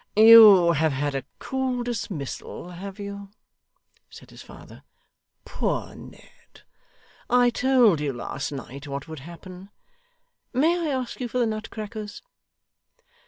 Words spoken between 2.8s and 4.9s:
you?' said his father.